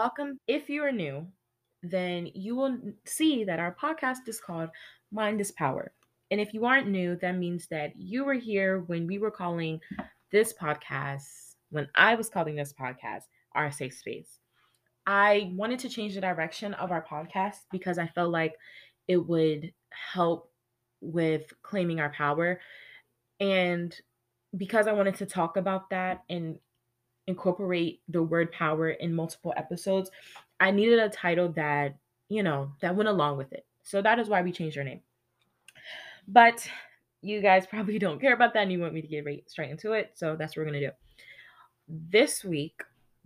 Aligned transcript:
welcome. 0.00 0.40
If 0.46 0.70
you 0.70 0.82
are 0.82 0.92
new, 0.92 1.26
then 1.82 2.30
you 2.32 2.56
will 2.56 2.78
see 3.04 3.44
that 3.44 3.60
our 3.60 3.76
podcast 3.78 4.26
is 4.28 4.40
called 4.40 4.70
Mind 5.12 5.42
is 5.42 5.52
Power. 5.52 5.92
And 6.30 6.40
if 6.40 6.54
you 6.54 6.64
aren't 6.64 6.88
new, 6.88 7.16
that 7.16 7.36
means 7.36 7.66
that 7.66 7.92
you 7.98 8.24
were 8.24 8.32
here 8.32 8.80
when 8.86 9.06
we 9.06 9.18
were 9.18 9.30
calling 9.30 9.78
this 10.32 10.54
podcast, 10.54 11.56
when 11.68 11.86
I 11.94 12.14
was 12.14 12.30
calling 12.30 12.56
this 12.56 12.72
podcast, 12.72 13.24
our 13.54 13.70
safe 13.70 13.92
space. 13.92 14.38
I 15.06 15.52
wanted 15.54 15.80
to 15.80 15.90
change 15.90 16.14
the 16.14 16.22
direction 16.22 16.72
of 16.72 16.90
our 16.92 17.04
podcast 17.04 17.56
because 17.70 17.98
I 17.98 18.06
felt 18.06 18.30
like 18.30 18.54
it 19.06 19.18
would 19.18 19.70
help 19.90 20.50
with 21.02 21.52
claiming 21.60 22.00
our 22.00 22.10
power. 22.14 22.58
And 23.38 23.94
because 24.56 24.86
I 24.86 24.92
wanted 24.92 25.16
to 25.16 25.26
talk 25.26 25.58
about 25.58 25.90
that 25.90 26.22
and 26.30 26.58
incorporate 27.30 28.02
the 28.08 28.22
word 28.22 28.52
power 28.52 28.90
in 28.90 29.14
multiple 29.14 29.54
episodes, 29.56 30.10
I 30.60 30.70
needed 30.70 30.98
a 30.98 31.08
title 31.08 31.48
that, 31.52 31.96
you 32.28 32.42
know, 32.42 32.70
that 32.82 32.94
went 32.94 33.08
along 33.08 33.38
with 33.38 33.52
it. 33.52 33.64
So 33.82 34.02
that 34.02 34.18
is 34.18 34.28
why 34.28 34.42
we 34.42 34.52
changed 34.52 34.76
our 34.76 34.84
name. 34.84 35.00
But 36.28 36.68
you 37.22 37.40
guys 37.40 37.66
probably 37.66 37.98
don't 37.98 38.20
care 38.20 38.34
about 38.34 38.54
that 38.54 38.62
and 38.64 38.72
you 38.72 38.80
want 38.80 38.94
me 38.94 39.02
to 39.02 39.08
get 39.08 39.24
right 39.24 39.48
straight 39.48 39.70
into 39.70 39.92
it. 39.92 40.12
So 40.14 40.36
that's 40.36 40.56
what 40.56 40.62
we're 40.62 40.70
going 40.70 40.80
to 40.80 40.88
do. 40.88 40.92
This 41.88 42.44
week, 42.44 42.82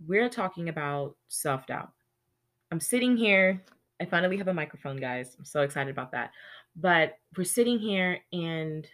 we're 0.07 0.29
talking 0.29 0.69
about 0.69 1.15
self 1.27 1.67
doubt. 1.67 1.91
I'm 2.71 2.79
sitting 2.79 3.15
here. 3.15 3.61
I 4.01 4.05
finally 4.05 4.37
have 4.37 4.47
a 4.47 4.53
microphone, 4.53 4.97
guys. 4.97 5.35
I'm 5.37 5.45
so 5.45 5.61
excited 5.61 5.91
about 5.91 6.11
that. 6.11 6.31
But 6.75 7.17
we're 7.37 7.45
sitting 7.45 7.79
here 7.79 8.19
and 8.33 8.87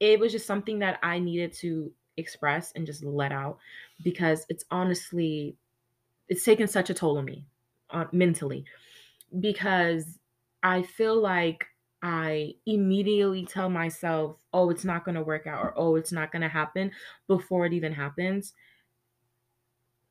it 0.00 0.18
was 0.18 0.32
just 0.32 0.46
something 0.46 0.80
that 0.80 0.98
I 1.02 1.18
needed 1.18 1.52
to 1.54 1.92
express 2.16 2.72
and 2.72 2.86
just 2.86 3.04
let 3.04 3.32
out 3.32 3.58
because 4.02 4.46
it's 4.48 4.64
honestly 4.70 5.56
it's 6.28 6.44
taken 6.44 6.66
such 6.66 6.90
a 6.90 6.94
toll 6.94 7.18
on 7.18 7.24
me 7.24 7.46
uh, 7.90 8.04
mentally 8.12 8.64
because 9.40 10.18
I 10.62 10.82
feel 10.82 11.20
like 11.20 11.66
I 12.02 12.54
immediately 12.66 13.46
tell 13.46 13.70
myself, 13.70 14.36
oh, 14.52 14.70
it's 14.70 14.84
not 14.84 15.04
going 15.04 15.14
to 15.14 15.22
work 15.22 15.46
out 15.46 15.62
or 15.62 15.72
oh, 15.76 15.96
it's 15.96 16.12
not 16.12 16.32
going 16.32 16.42
to 16.42 16.48
happen 16.48 16.92
before 17.28 17.66
it 17.66 17.72
even 17.72 17.92
happens. 17.92 18.52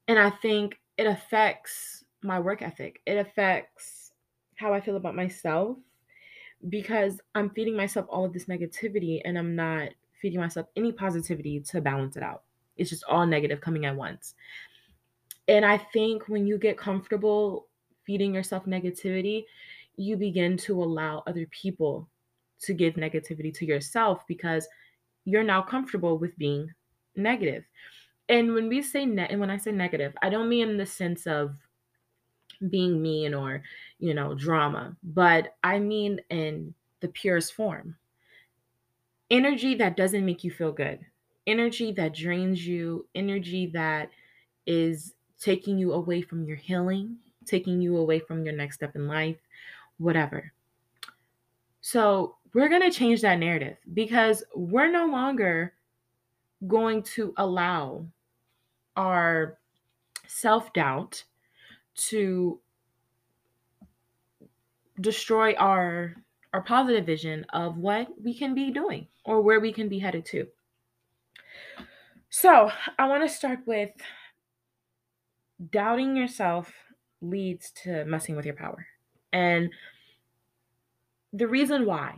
And 0.08 0.20
I 0.20 0.30
think 0.30 0.80
it 0.98 1.08
affects 1.08 2.04
my 2.24 2.40
work 2.40 2.62
ethic. 2.62 3.02
It 3.06 3.18
affects 3.18 4.12
how 4.56 4.74
I 4.74 4.82
feel 4.82 4.96
about 4.96 5.16
myself 5.16 5.78
because 6.70 7.20
I'm 7.36 7.50
feeding 7.52 7.76
myself 7.76 8.06
all 8.10 8.26
of 8.26 8.34
this 8.34 8.46
negativity 8.46 9.22
and 9.24 9.38
I'm 9.38 9.56
not 9.56 9.90
feeding 10.24 10.40
myself 10.40 10.68
any 10.78 10.94
positivity 10.94 11.60
to 11.60 11.82
balance 11.82 12.16
it 12.16 12.24
out. 12.24 12.44
It's 12.78 12.90
just 12.90 13.04
all 13.04 13.28
negative 13.28 13.60
coming 13.60 13.86
at 13.86 13.96
once. 13.96 14.36
And 15.50 15.66
I 15.66 15.78
think 15.78 16.30
when 16.30 16.48
you 16.48 16.58
get 16.58 16.78
comfortable 16.78 17.68
feeding 18.06 18.34
yourself 18.34 18.66
negativity, 18.66 19.44
you 19.98 20.16
begin 20.16 20.56
to 20.58 20.82
allow 20.82 21.24
other 21.28 21.46
people 21.48 22.08
to 22.62 22.74
give 22.74 22.94
negativity 22.94 23.54
to 23.56 23.66
yourself 23.66 24.26
because 24.26 24.66
you're 25.26 25.44
now 25.44 25.62
comfortable 25.62 26.18
with 26.18 26.38
being 26.38 26.72
negative. 27.18 27.66
And 28.30 28.54
when 28.54 28.70
we 28.70 28.82
say 28.82 29.06
net 29.06 29.30
and 29.30 29.42
when 29.42 29.50
I 29.50 29.58
say 29.58 29.74
negative, 29.74 30.16
I 30.22 30.30
don't 30.30 30.48
mean 30.48 30.70
in 30.70 30.78
the 30.78 30.86
sense 30.86 31.28
of 31.28 31.54
being 32.70 33.02
mean 33.02 33.34
or, 33.34 33.62
you 34.00 34.14
know, 34.14 34.34
drama, 34.36 34.96
but 35.04 35.58
I 35.66 35.80
mean 35.80 36.22
in 36.30 36.74
the 37.02 37.10
purest 37.10 37.54
form. 37.54 37.98
Energy 39.34 39.74
that 39.74 39.98
doesn't 39.98 40.28
make 40.28 40.44
you 40.44 40.52
feel 40.52 40.72
good, 40.72 41.00
energy 41.48 41.92
that 41.92 42.14
drains 42.14 42.68
you, 42.68 43.08
energy 43.16 43.66
that 43.66 44.12
is 44.68 45.16
taking 45.40 45.80
you 45.80 45.92
away 45.92 46.22
from 46.22 46.44
your 46.44 46.56
healing, 46.56 47.18
taking 47.44 47.82
you 47.82 47.98
away 47.98 48.20
from 48.20 48.46
your 48.46 48.54
next 48.54 48.76
step 48.76 48.96
in 48.96 49.08
life, 49.08 49.38
whatever. 49.98 50.54
So, 51.82 52.36
we're 52.54 52.70
going 52.70 52.84
to 52.84 52.96
change 52.96 53.22
that 53.22 53.40
narrative 53.40 53.78
because 53.92 54.44
we're 54.54 54.92
no 54.92 55.08
longer 55.08 55.74
going 56.68 57.02
to 57.02 57.34
allow 57.38 58.06
our 58.96 59.58
self 60.28 60.72
doubt 60.74 61.24
to 61.96 62.60
destroy 65.02 65.56
our 65.56 66.18
our 66.54 66.62
positive 66.62 67.08
vision 67.08 67.48
of 67.52 67.78
what 67.78 68.10
we 68.24 68.38
can 68.38 68.54
be 68.54 68.70
doing 68.70 69.08
or 69.24 69.42
where 69.42 69.60
we 69.60 69.72
can 69.72 69.90
be 69.90 70.00
headed 70.00 70.26
to. 70.26 70.48
So, 72.30 72.72
I 72.98 73.08
want 73.08 73.24
to 73.24 73.30
start 73.34 73.60
with 73.66 73.92
doubting 75.72 76.16
yourself 76.16 76.74
leads 77.22 77.72
to 77.84 78.06
messing 78.06 78.36
with 78.36 78.46
your 78.46 78.56
power. 78.56 78.86
And 79.32 79.72
the 81.32 81.48
reason 81.48 81.86
why 81.86 82.16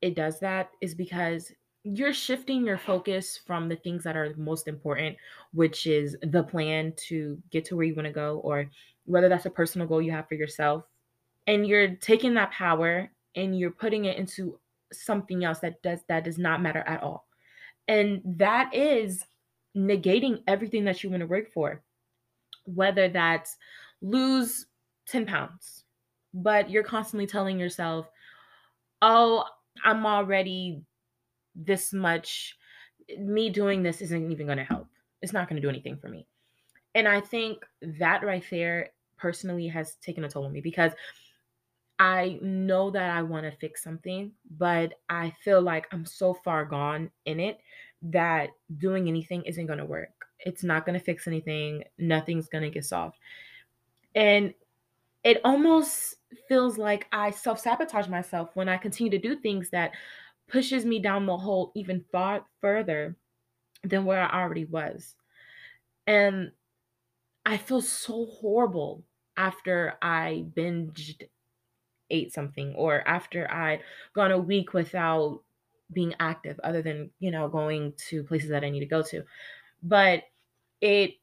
it 0.00 0.14
does 0.14 0.38
that 0.40 0.70
is 0.80 0.94
because 0.94 1.52
you're 1.82 2.12
shifting 2.12 2.64
your 2.64 2.78
focus 2.78 3.38
from 3.46 3.68
the 3.68 3.76
things 3.76 4.02
that 4.04 4.16
are 4.16 4.34
most 4.36 4.66
important, 4.66 5.16
which 5.52 5.86
is 5.86 6.16
the 6.22 6.42
plan 6.42 6.92
to 6.96 7.40
get 7.50 7.64
to 7.66 7.76
where 7.76 7.86
you 7.86 7.94
want 7.94 8.06
to 8.06 8.12
go, 8.12 8.38
or 8.38 8.68
whether 9.04 9.28
that's 9.28 9.46
a 9.46 9.50
personal 9.50 9.86
goal 9.86 10.02
you 10.02 10.10
have 10.10 10.28
for 10.28 10.34
yourself. 10.34 10.84
And 11.46 11.66
you're 11.66 11.94
taking 11.96 12.34
that 12.34 12.50
power 12.50 13.08
and 13.36 13.58
you're 13.58 13.70
putting 13.70 14.06
it 14.06 14.16
into 14.16 14.58
something 14.92 15.44
else 15.44 15.60
that 15.60 15.82
does 15.82 16.00
that 16.08 16.24
does 16.24 16.38
not 16.38 16.62
matter 16.62 16.84
at 16.86 17.02
all. 17.02 17.26
And 17.88 18.20
that 18.24 18.74
is 18.74 19.24
negating 19.76 20.42
everything 20.46 20.84
that 20.84 21.02
you 21.02 21.10
want 21.10 21.20
to 21.20 21.26
work 21.26 21.52
for. 21.52 21.82
Whether 22.64 23.08
that's 23.08 23.56
lose 24.02 24.66
10 25.08 25.26
pounds, 25.26 25.84
but 26.34 26.68
you're 26.70 26.82
constantly 26.82 27.26
telling 27.26 27.58
yourself, 27.58 28.08
oh, 29.02 29.44
I'm 29.84 30.04
already 30.04 30.82
this 31.54 31.92
much. 31.92 32.56
Me 33.18 33.50
doing 33.50 33.82
this 33.82 34.00
isn't 34.00 34.30
even 34.30 34.46
going 34.46 34.58
to 34.58 34.64
help. 34.64 34.88
It's 35.22 35.32
not 35.32 35.48
going 35.48 35.60
to 35.60 35.66
do 35.66 35.70
anything 35.70 35.96
for 35.96 36.08
me. 36.08 36.26
And 36.94 37.06
I 37.06 37.20
think 37.20 37.58
that 38.00 38.24
right 38.24 38.44
there 38.50 38.90
personally 39.16 39.68
has 39.68 39.94
taken 39.96 40.24
a 40.24 40.28
toll 40.28 40.46
on 40.46 40.52
me 40.52 40.60
because 40.60 40.92
I 41.98 42.38
know 42.42 42.90
that 42.90 43.10
I 43.10 43.22
want 43.22 43.44
to 43.44 43.56
fix 43.58 43.82
something, 43.82 44.32
but 44.58 44.94
I 45.08 45.32
feel 45.42 45.62
like 45.62 45.86
I'm 45.92 46.04
so 46.04 46.34
far 46.34 46.64
gone 46.64 47.10
in 47.24 47.40
it 47.40 47.58
that 48.02 48.50
doing 48.78 49.08
anything 49.08 49.42
isn't 49.42 49.66
going 49.66 49.78
to 49.78 49.84
work. 49.84 50.26
It's 50.40 50.62
not 50.62 50.84
going 50.84 50.98
to 50.98 51.04
fix 51.04 51.26
anything. 51.26 51.84
Nothing's 51.98 52.48
going 52.48 52.64
to 52.64 52.70
get 52.70 52.84
solved. 52.84 53.16
And 54.14 54.52
it 55.24 55.40
almost 55.44 56.16
feels 56.48 56.78
like 56.78 57.06
I 57.12 57.30
self 57.30 57.60
sabotage 57.60 58.08
myself 58.08 58.50
when 58.54 58.68
I 58.68 58.76
continue 58.76 59.10
to 59.10 59.18
do 59.18 59.36
things 59.36 59.70
that 59.70 59.92
pushes 60.48 60.84
me 60.84 61.00
down 61.00 61.26
the 61.26 61.36
hole 61.36 61.72
even 61.74 62.04
far 62.12 62.44
further 62.60 63.16
than 63.82 64.04
where 64.04 64.22
I 64.22 64.40
already 64.40 64.66
was. 64.66 65.14
And 66.06 66.52
I 67.44 67.56
feel 67.56 67.80
so 67.80 68.26
horrible 68.26 69.02
after 69.36 69.94
I 70.02 70.44
binged 70.56 71.22
ate 72.10 72.32
something 72.32 72.74
or 72.74 73.06
after 73.06 73.50
I'd 73.50 73.80
gone 74.14 74.32
a 74.32 74.38
week 74.38 74.72
without 74.72 75.40
being 75.92 76.14
active 76.20 76.58
other 76.64 76.82
than, 76.82 77.10
you 77.20 77.30
know, 77.30 77.48
going 77.48 77.92
to 78.08 78.24
places 78.24 78.50
that 78.50 78.64
I 78.64 78.70
need 78.70 78.80
to 78.80 78.86
go 78.86 79.02
to. 79.02 79.22
But 79.82 80.24
it 80.80 81.14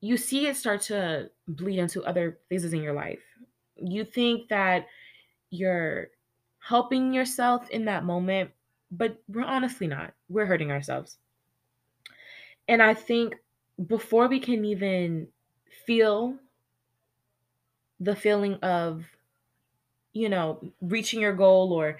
you 0.00 0.16
see 0.16 0.46
it 0.46 0.56
start 0.56 0.80
to 0.82 1.30
bleed 1.48 1.78
into 1.78 2.04
other 2.04 2.38
phases 2.48 2.72
in 2.72 2.82
your 2.82 2.92
life. 2.92 3.22
You 3.76 4.04
think 4.04 4.48
that 4.48 4.86
you're 5.50 6.08
helping 6.60 7.12
yourself 7.12 7.68
in 7.70 7.84
that 7.86 8.04
moment, 8.04 8.50
but 8.92 9.20
we're 9.28 9.44
honestly 9.44 9.86
not. 9.86 10.14
We're 10.28 10.46
hurting 10.46 10.70
ourselves. 10.70 11.18
And 12.68 12.82
I 12.82 12.94
think 12.94 13.34
before 13.86 14.28
we 14.28 14.38
can 14.38 14.64
even 14.64 15.28
feel 15.86 16.34
the 18.00 18.14
feeling 18.14 18.54
of, 18.56 19.04
you 20.18 20.28
know, 20.28 20.60
reaching 20.80 21.20
your 21.20 21.32
goal 21.32 21.72
or 21.72 21.98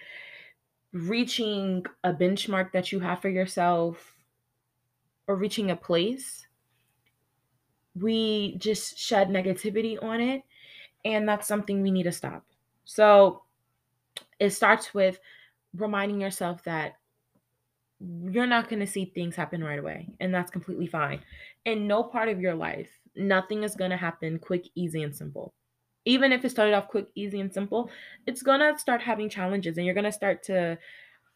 reaching 0.93 1.85
a 2.03 2.12
benchmark 2.12 2.73
that 2.73 2.91
you 2.91 2.99
have 3.00 3.20
for 3.20 3.29
yourself 3.29 4.17
or 5.26 5.37
reaching 5.37 5.70
a 5.70 5.76
place, 5.76 6.47
we 7.94 8.56
just 8.59 8.99
shed 8.99 9.29
negativity 9.29 10.03
on 10.03 10.20
it. 10.20 10.43
And 11.05 11.29
that's 11.29 11.47
something 11.47 11.81
we 11.81 11.93
need 11.93 12.05
to 12.05 12.12
stop. 12.12 12.44
So 12.85 13.43
it 14.41 14.50
starts 14.50 14.93
with 14.93 15.20
reminding 15.75 16.20
yourself 16.20 16.65
that 16.65 16.97
you're 18.00 18.47
not 18.47 18.69
going 18.69 18.81
to 18.81 18.87
see 18.87 19.05
things 19.05 19.37
happen 19.37 19.62
right 19.62 19.79
away. 19.79 20.09
And 20.20 20.35
that's 20.35 20.50
completely 20.50 20.87
fine. 20.87 21.20
In 21.65 21.87
no 21.87 22.03
part 22.03 22.29
of 22.29 22.41
your 22.41 22.55
life, 22.55 22.91
nothing 23.17 23.62
is 23.62 23.76
going 23.76 23.91
to 23.91 23.97
happen 23.97 24.38
quick, 24.38 24.69
easy, 24.75 25.03
and 25.03 25.15
simple. 25.15 25.53
Even 26.08 26.32
if 26.32 26.43
it 26.43 26.49
started 26.49 26.72
off 26.72 26.88
quick, 26.88 27.08
easy, 27.14 27.38
and 27.38 27.52
simple, 27.52 27.90
it's 28.26 28.43
to 28.60 28.78
start 28.78 29.02
having 29.02 29.28
challenges 29.28 29.76
and 29.76 29.84
you're 29.84 29.94
to 30.05 30.10
start 30.12 30.43
to, 30.44 30.78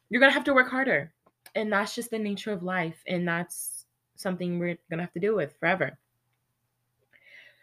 you're 0.09 0.21
to 0.33 0.35
have 0.35 0.45
to 0.45 0.55
work 0.55 0.71
harder. 0.71 1.13
And 1.55 1.71
that's 1.71 1.95
just 1.95 2.11
the 2.11 2.19
nature 2.19 2.53
of 2.53 2.63
life. 2.63 3.03
And 3.07 3.29
that's 3.29 3.85
something 4.17 4.59
we're 4.59 4.79
to 4.99 5.05
have 5.05 5.13
to 5.13 5.21
deal 5.21 5.37
with 5.37 5.55
forever. 5.61 5.99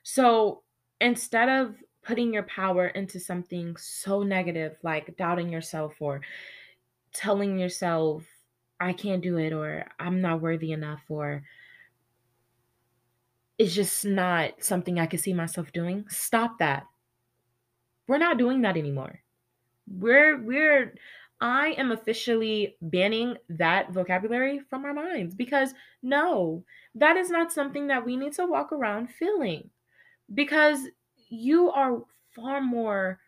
So 0.03 0.61
instead 1.01 1.49
of 1.49 1.75
putting 2.03 2.31
your 2.31 2.43
power 2.43 2.89
into 2.89 3.19
something 3.19 3.75
so 3.77 4.21
negative, 4.21 4.77
like 4.83 5.17
doubting 5.17 5.49
yourself 5.49 5.95
or 5.99 6.21
telling 7.11 7.57
yourself, 7.57 8.23
I 8.79 8.93
can't 8.93 9.23
do 9.23 9.37
it, 9.37 9.51
or 9.51 9.85
I'm 9.99 10.21
not 10.21 10.41
worthy 10.41 10.73
enough, 10.73 11.01
or 11.09 11.43
it's 13.57 13.73
just 13.73 14.05
not 14.05 14.63
something 14.63 14.99
I 14.99 15.07
can 15.07 15.19
see 15.19 15.33
myself 15.33 15.71
doing, 15.73 16.05
stop 16.07 16.59
that. 16.59 16.85
We're 18.09 18.17
not 18.17 18.39
doing 18.39 18.63
that 18.63 18.75
anymore. 18.75 19.21
We're, 19.87 20.41
we're, 20.41 20.95
I 21.39 21.75
am 21.77 21.91
officially 21.91 22.75
banning 22.81 23.37
that 23.49 23.91
vocabulary 23.91 24.61
from 24.67 24.83
our 24.83 24.95
minds 24.95 25.35
because 25.35 25.75
no, 26.01 26.63
that 26.95 27.17
is 27.17 27.29
not 27.29 27.53
something 27.53 27.85
that 27.85 28.03
we 28.03 28.17
need 28.17 28.33
to 28.33 28.47
walk 28.47 28.71
around 28.71 29.11
feeling 29.11 29.69
because 30.33 30.79
you 31.29 31.69
are 31.69 32.01
far 32.35 32.61
more 32.61 33.19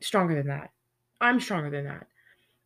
stronger 0.00 0.34
than 0.34 0.48
that. 0.48 0.72
I'm 1.20 1.38
stronger 1.38 1.70
than 1.70 1.84
that. 1.84 2.08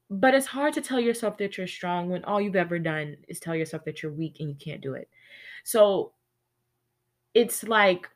But 0.09 0.33
it's 0.33 0.47
hard 0.47 0.73
to 0.73 0.81
tell 0.81 1.01
yourself 1.01 1.37
that 1.37 1.59
you're 1.59 1.67
strong 1.67 2.09
when 2.09 2.25
all 2.25 2.41
you've 2.41 2.57
ever 2.57 2.79
done 2.79 3.19
is 3.29 3.41
tell 3.41 3.55
yourself 3.55 3.85
that 3.85 4.03
you're 4.03 4.11
weak 4.11 4.39
and 4.41 4.49
you 4.49 4.57
can't 4.57 4.81
do 4.81 4.95
it. 4.95 5.11
So 5.65 6.13
it's 7.35 7.63
like, 7.63 8.09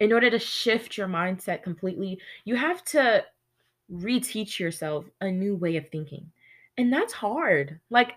in 0.00 0.12
order 0.12 0.30
to 0.30 0.38
shift 0.38 0.96
your 0.96 1.08
mindset 1.08 1.62
completely, 1.62 2.20
you 2.44 2.56
have 2.56 2.84
to 2.86 3.24
reteach 3.92 4.58
yourself 4.58 5.04
a 5.20 5.30
new 5.30 5.56
way 5.56 5.76
of 5.76 5.88
thinking. 5.88 6.30
And 6.76 6.92
that's 6.92 7.12
hard. 7.12 7.80
Like, 7.90 8.14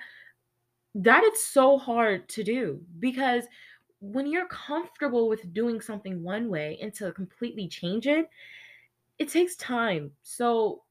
that 0.95 1.23
is 1.23 1.43
so 1.43 1.77
hard 1.77 2.27
to 2.29 2.43
do 2.43 2.81
because 2.99 3.45
when 4.01 4.27
you're 4.27 4.47
comfortable 4.47 5.29
with 5.29 5.53
doing 5.53 5.79
something 5.79 6.21
one 6.21 6.49
way 6.49 6.77
and 6.81 6.93
to 6.95 7.11
completely 7.13 7.67
change 7.67 8.07
it, 8.07 8.29
it 9.19 9.29
takes 9.29 9.55
time. 9.55 10.11
So 10.23 10.83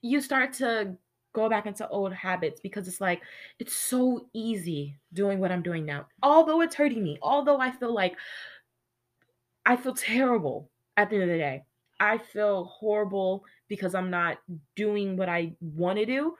you 0.00 0.20
start 0.20 0.52
to 0.54 0.96
go 1.34 1.48
back 1.48 1.66
into 1.66 1.88
old 1.88 2.12
habits 2.12 2.60
because 2.60 2.88
it's 2.88 3.00
like 3.00 3.22
it's 3.58 3.76
so 3.76 4.26
easy 4.32 4.96
doing 5.12 5.38
what 5.38 5.52
I'm 5.52 5.62
doing 5.62 5.84
now. 5.86 6.06
Although 6.22 6.60
it's 6.60 6.74
hurting 6.74 7.02
me, 7.02 7.18
although 7.22 7.58
I 7.58 7.70
feel 7.70 7.94
like 7.94 8.16
I 9.64 9.76
feel 9.76 9.94
terrible 9.94 10.70
at 10.96 11.10
the 11.10 11.16
end 11.16 11.24
of 11.24 11.30
the 11.30 11.38
day. 11.38 11.64
I 12.00 12.18
feel 12.18 12.64
horrible 12.64 13.44
because 13.68 13.94
I'm 13.94 14.10
not 14.10 14.38
doing 14.74 15.16
what 15.16 15.28
I 15.28 15.54
want 15.60 15.98
to 15.98 16.06
do. 16.06 16.34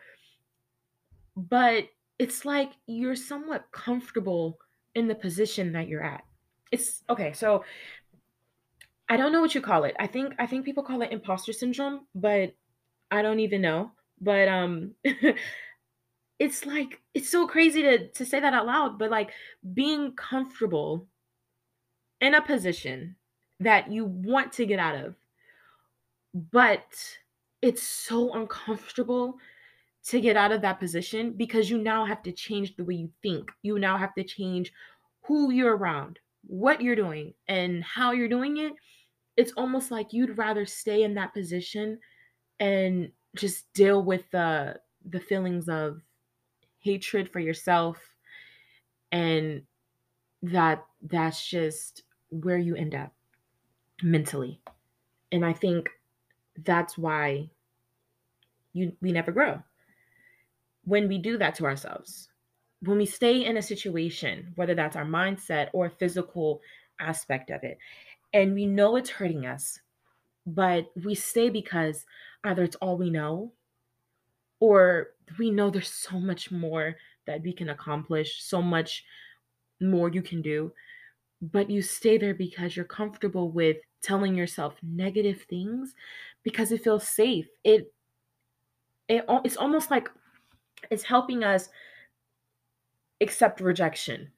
But 1.37 1.89
it's 2.19 2.45
like 2.45 2.73
you're 2.87 3.17
somewhat 3.17 3.67
comfortable 3.73 4.59
in 4.95 5.09
the 5.09 5.15
position 5.15 5.73
that 5.73 5.89
you're 5.89 6.05
at. 6.05 6.25
It's 6.71 7.03
okay, 7.09 7.33
so 7.33 7.65
I 9.09 9.17
don't 9.17 9.33
know 9.33 9.41
what 9.41 9.55
you 9.55 9.61
call 9.61 9.85
it. 9.85 9.95
I 9.99 10.07
think 10.07 10.35
I 10.39 10.47
think 10.47 10.65
people 10.65 10.83
call 10.83 11.03
it 11.03 11.13
imposter 11.13 11.53
syndrome, 11.53 12.07
but 12.15 12.55
I 13.11 13.23
don't 13.23 13.41
even 13.41 13.61
know. 13.63 13.93
But 14.21 14.49
um 14.49 14.95
it's 16.39 16.67
like 16.67 17.01
it's 17.15 17.29
so 17.31 17.47
crazy 17.47 17.83
to 17.83 18.09
to 18.09 18.25
say 18.25 18.41
that 18.41 18.55
out 18.55 18.67
loud, 18.67 18.99
but 18.99 19.11
like 19.11 19.31
being 19.75 20.13
comfortable 20.13 21.09
in 22.23 22.35
a 22.35 22.41
position 22.41 23.17
that 23.61 23.93
you 23.93 24.07
want 24.07 24.53
to 24.55 24.65
get 24.65 24.79
out 24.79 24.95
of, 24.95 25.17
but 26.35 26.87
it's 27.61 27.83
so 27.83 28.33
uncomfortable 28.33 29.37
to 30.05 30.21
get 30.21 30.37
out 30.37 30.53
of 30.53 30.63
that 30.63 30.81
position 30.81 31.33
because 31.33 31.69
you 31.69 31.79
now 31.79 32.05
have 32.05 32.23
to 32.23 32.33
change 32.33 32.75
the 32.77 32.85
way 32.85 32.95
you 32.95 33.11
think. 33.23 33.51
You 33.63 33.79
now 33.79 33.99
have 33.99 34.15
to 34.15 34.25
change 34.25 34.73
who 35.25 35.53
you're 35.53 35.77
around, 35.77 36.19
what 36.47 36.81
you're 36.81 36.97
doing, 36.97 37.35
and 37.49 37.85
how 37.85 38.13
you're 38.13 38.29
doing 38.29 38.57
it. 38.57 38.73
It's 39.37 39.53
almost 39.57 39.91
like 39.91 40.13
you'd 40.13 40.39
rather 40.39 40.67
stay 40.67 41.03
in 41.03 41.15
that 41.15 41.35
position 41.35 41.99
and 42.61 43.11
just 43.37 43.73
deal 43.75 44.03
with 44.03 44.31
the 44.31 44.81
the 45.05 45.21
feelings 45.21 45.69
of 45.69 46.01
hatred 46.79 47.29
for 47.29 47.41
yourself 47.41 47.99
and 49.11 49.63
that 50.43 50.85
that's 51.03 51.47
just 51.49 52.03
where 52.33 52.59
you 52.59 52.75
end 52.75 52.95
up 52.95 53.13
mentally. 54.03 54.61
And 55.31 55.45
I 55.45 55.53
think 55.53 55.91
that's 56.65 56.99
why 56.99 57.51
you 58.73 58.97
we 59.01 59.13
never 59.13 59.33
grow. 59.33 59.63
When 60.85 61.09
we 61.09 61.19
do 61.19 61.39
that 61.39 61.55
to 61.57 61.65
ourselves, 61.65 62.29
when 62.81 62.99
we 62.99 63.07
stay 63.07 63.45
in 63.45 63.57
a 63.57 63.63
situation, 63.63 64.53
whether 64.57 64.75
that's 64.75 64.97
our 64.97 65.05
mindset 65.05 65.69
or 65.73 65.91
physical 65.91 66.61
aspect 66.99 67.51
of 67.51 67.63
it, 67.63 67.79
and 68.33 68.55
we 68.55 68.67
know 68.67 68.97
it's 68.97 69.11
hurting 69.11 69.47
us, 69.47 69.79
but 70.47 70.91
we 71.05 71.15
stay 71.15 71.49
because 71.51 72.07
either 72.45 72.65
it's 72.65 72.77
all 72.77 72.97
we 72.97 73.11
know 73.11 73.53
or 74.59 75.11
we 75.39 75.51
know 75.51 75.71
there's 75.71 75.91
so 75.91 76.19
much 76.19 76.51
more 76.51 76.97
that 77.27 77.43
we 77.43 77.53
can 77.53 77.69
accomplish, 77.69 78.43
so 78.43 78.61
much 78.61 79.05
more 79.81 80.09
you 80.09 80.23
can 80.23 80.43
do, 80.43 80.73
but 81.43 81.69
you 81.69 81.83
stay 81.83 82.19
there 82.19 82.35
because 82.35 82.77
you're 82.77 82.85
comfortable 82.85 83.51
with 83.51 83.79
telling 84.01 84.35
yourself 84.35 84.77
negative 84.83 85.43
things 85.51 85.95
because 86.45 86.73
it 86.73 86.85
feels 86.85 87.07
safe. 87.09 87.49
It 87.65 87.93
it 89.09 89.25
it's 89.45 89.57
almost 89.57 89.91
like 89.91 90.09
it's 90.91 91.03
helping 91.03 91.45
us 91.45 91.69
accept 93.21 93.61
rejection 93.61 94.31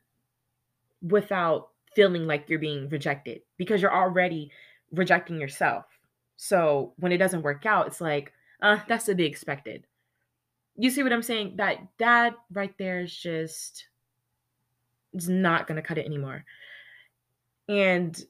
without 1.02 1.68
feeling 1.94 2.26
like 2.26 2.48
you're 2.48 2.58
being 2.58 2.88
rejected 2.88 3.42
because 3.58 3.80
you're 3.80 3.94
already 3.94 4.50
rejecting 4.92 5.40
yourself. 5.40 5.84
So 6.36 6.92
when 6.98 7.12
it 7.12 7.18
doesn't 7.18 7.42
work 7.42 7.66
out, 7.66 7.86
it's 7.86 8.00
like, 8.00 8.32
uh, 8.60 8.78
that's 8.88 9.04
to 9.06 9.14
be 9.14 9.24
expected. 9.24 9.86
You 10.76 10.90
see 10.90 11.02
what 11.02 11.12
I'm 11.12 11.22
saying? 11.22 11.56
That 11.56 11.78
that 11.98 12.34
right 12.52 12.74
there 12.78 13.00
is 13.00 13.14
just 13.14 13.86
it's 15.12 15.28
not 15.28 15.66
gonna 15.68 15.82
cut 15.82 15.98
it 15.98 16.06
anymore. 16.06 16.44
And 17.69 18.22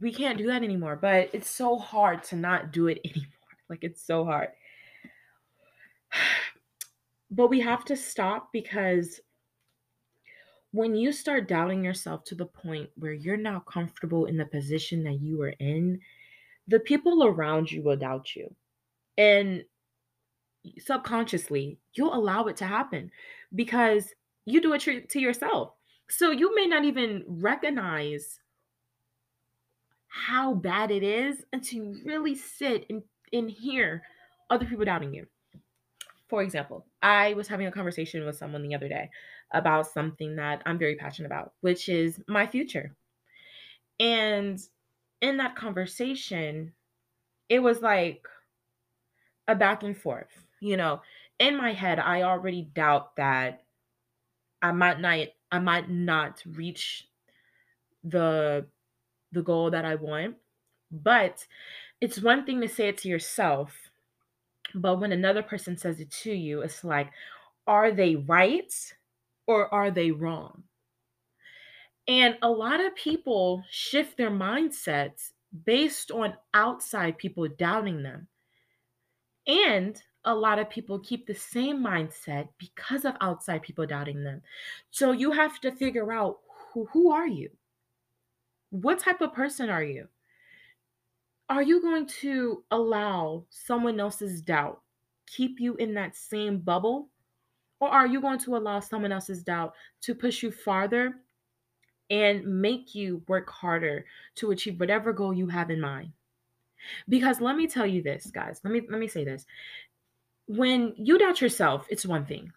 we 0.00 0.12
can't 0.12 0.38
do 0.38 0.46
that 0.46 0.62
anymore. 0.62 0.96
But 0.96 1.30
it's 1.32 1.50
so 1.50 1.78
hard 1.78 2.22
to 2.24 2.36
not 2.36 2.72
do 2.72 2.88
it 2.88 3.00
anymore. 3.04 3.28
Like 3.68 3.84
it's 3.84 4.02
so 4.02 4.24
hard. 4.24 4.48
But 7.32 7.46
we 7.46 7.60
have 7.60 7.84
to 7.84 7.96
stop 7.96 8.48
because 8.52 9.20
when 10.72 10.96
you 10.96 11.12
start 11.12 11.46
doubting 11.46 11.84
yourself 11.84 12.24
to 12.24 12.34
the 12.34 12.46
point 12.46 12.90
where 12.96 13.12
you're 13.12 13.36
now 13.36 13.60
comfortable 13.60 14.26
in 14.26 14.36
the 14.36 14.46
position 14.46 15.04
that 15.04 15.20
you 15.20 15.40
are 15.42 15.54
in, 15.60 16.00
the 16.68 16.80
people 16.80 17.24
around 17.24 17.70
you 17.70 17.82
will 17.82 17.96
doubt 17.96 18.34
you. 18.34 18.54
And 19.18 19.64
subconsciously, 20.78 21.78
you'll 21.94 22.14
allow 22.14 22.44
it 22.46 22.56
to 22.58 22.66
happen 22.66 23.10
because 23.54 24.14
you 24.44 24.60
do 24.60 24.72
it 24.72 25.08
to 25.10 25.20
yourself. 25.20 25.72
So 26.08 26.30
you 26.30 26.54
may 26.54 26.66
not 26.66 26.84
even 26.84 27.24
recognize 27.26 28.40
how 30.10 30.54
bad 30.54 30.90
it 30.90 31.02
is 31.02 31.44
until 31.52 31.84
you 31.84 32.02
really 32.04 32.34
sit 32.34 32.84
and, 32.90 33.02
and 33.32 33.50
hear 33.50 34.02
other 34.50 34.66
people 34.66 34.84
doubting 34.84 35.14
you. 35.14 35.26
For 36.28 36.42
example, 36.42 36.84
I 37.02 37.34
was 37.34 37.48
having 37.48 37.66
a 37.66 37.72
conversation 37.72 38.24
with 38.26 38.36
someone 38.36 38.62
the 38.62 38.74
other 38.74 38.88
day 38.88 39.10
about 39.52 39.86
something 39.86 40.36
that 40.36 40.62
I'm 40.66 40.78
very 40.78 40.96
passionate 40.96 41.26
about, 41.26 41.52
which 41.60 41.88
is 41.88 42.20
my 42.28 42.46
future. 42.46 42.94
And 43.98 44.60
in 45.20 45.36
that 45.38 45.56
conversation, 45.56 46.72
it 47.48 47.60
was 47.60 47.80
like 47.80 48.26
a 49.46 49.54
back 49.54 49.82
and 49.82 49.96
forth. 49.96 50.46
You 50.60 50.76
know, 50.76 51.02
in 51.38 51.56
my 51.56 51.72
head, 51.72 51.98
I 51.98 52.22
already 52.22 52.62
doubt 52.62 53.16
that 53.16 53.62
I 54.62 54.72
might 54.72 55.00
not 55.00 55.28
I 55.52 55.58
might 55.58 55.88
not 55.90 56.42
reach 56.46 57.08
the 58.04 58.66
the 59.32 59.42
goal 59.42 59.70
that 59.70 59.84
I 59.84 59.94
want. 59.94 60.36
But 60.90 61.46
it's 62.00 62.20
one 62.20 62.44
thing 62.44 62.60
to 62.60 62.68
say 62.68 62.88
it 62.88 62.98
to 62.98 63.08
yourself, 63.08 63.76
but 64.74 65.00
when 65.00 65.12
another 65.12 65.42
person 65.42 65.76
says 65.76 66.00
it 66.00 66.10
to 66.22 66.32
you, 66.32 66.62
it's 66.62 66.84
like, 66.84 67.10
are 67.66 67.92
they 67.92 68.16
right 68.16 68.72
or 69.46 69.72
are 69.72 69.90
they 69.90 70.10
wrong? 70.10 70.64
And 72.08 72.36
a 72.42 72.50
lot 72.50 72.84
of 72.84 72.94
people 72.94 73.62
shift 73.70 74.16
their 74.16 74.30
mindsets 74.30 75.32
based 75.64 76.10
on 76.10 76.34
outside 76.54 77.18
people 77.18 77.46
doubting 77.46 78.02
them. 78.02 78.26
And 79.46 80.00
a 80.24 80.34
lot 80.34 80.58
of 80.58 80.70
people 80.70 80.98
keep 80.98 81.26
the 81.26 81.34
same 81.34 81.82
mindset 81.82 82.48
because 82.58 83.04
of 83.04 83.14
outside 83.20 83.62
people 83.62 83.86
doubting 83.86 84.22
them. 84.22 84.42
So 84.90 85.12
you 85.12 85.32
have 85.32 85.60
to 85.60 85.72
figure 85.72 86.12
out 86.12 86.38
who, 86.72 86.86
who 86.92 87.10
are 87.10 87.26
you? 87.26 87.50
What 88.70 88.98
type 88.98 89.20
of 89.20 89.34
person 89.34 89.68
are 89.68 89.82
you? 89.82 90.08
Are 91.48 91.62
you 91.62 91.80
going 91.82 92.06
to 92.20 92.64
allow 92.70 93.44
someone 93.50 93.98
else's 93.98 94.40
doubt 94.40 94.80
keep 95.26 95.60
you 95.60 95.74
in 95.76 95.94
that 95.94 96.16
same 96.16 96.58
bubble? 96.58 97.08
Or 97.80 97.88
are 97.88 98.06
you 98.06 98.20
going 98.20 98.38
to 98.40 98.56
allow 98.56 98.80
someone 98.80 99.12
else's 99.12 99.42
doubt 99.42 99.74
to 100.02 100.14
push 100.14 100.42
you 100.42 100.50
farther 100.50 101.14
and 102.10 102.44
make 102.44 102.94
you 102.94 103.22
work 103.28 103.48
harder 103.48 104.04
to 104.34 104.50
achieve 104.50 104.78
whatever 104.80 105.12
goal 105.12 105.32
you 105.32 105.46
have 105.46 105.70
in 105.70 105.80
mind. 105.80 106.12
Because 107.08 107.40
let 107.40 107.56
me 107.56 107.66
tell 107.66 107.86
you 107.86 108.02
this, 108.02 108.30
guys. 108.32 108.60
Let 108.64 108.72
me 108.72 108.82
let 108.88 108.98
me 108.98 109.08
say 109.08 109.24
this. 109.24 109.46
When 110.46 110.94
you 110.96 111.18
doubt 111.18 111.40
yourself, 111.40 111.86
it's 111.88 112.06
one 112.06 112.26
thing. 112.26 112.50